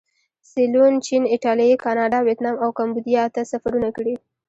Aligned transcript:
سیلون، 0.51 0.93
چین، 1.05 1.23
ایټالیې، 1.33 1.75
کاناډا، 1.85 2.19
ویتنام 2.23 2.55
او 2.63 2.69
کمبودیا 2.79 3.23
ته 3.33 3.41
سفرونه 3.51 3.89
کړي. 3.95 4.13